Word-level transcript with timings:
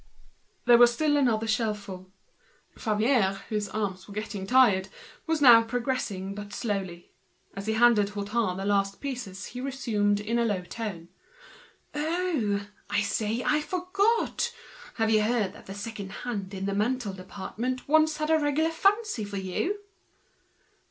There 0.65 0.79
was 0.79 0.91
still 0.91 1.15
another 1.15 1.45
shelf 1.45 1.81
full. 1.81 2.11
Favier, 2.75 3.39
whose 3.49 3.69
arms 3.69 4.07
were 4.07 4.15
beginning 4.15 4.47
to 4.47 4.51
feel 4.53 4.59
tired, 4.59 4.89
was 5.27 5.43
now 5.43 5.61
going 5.61 5.85
very 6.33 6.49
slowly. 6.49 7.11
As 7.55 7.67
he 7.67 7.73
handed 7.73 8.09
Hutin 8.09 8.57
the 8.57 8.65
last 8.65 8.99
pieces 8.99 9.45
he 9.53 9.61
resumed 9.61 10.19
in 10.19 10.39
a 10.39 10.43
low 10.45 10.63
tone—"Oh! 10.63 12.65
I 12.89 13.01
say, 13.01 13.43
I 13.45 13.61
forgot. 13.61 14.51
Have 14.95 15.11
you 15.11 15.21
heard 15.21 15.53
that 15.53 15.67
the 15.67 15.75
second 15.75 16.09
hand 16.23 16.55
in 16.55 16.65
the 16.65 16.73
ready 16.73 16.93
made 17.05 17.17
department 17.17 17.87
once 17.87 18.17
had 18.17 18.31
a 18.31 18.39
regular 18.39 18.71
fancy 18.71 19.23
for 19.23 19.37
you?" 19.37 19.81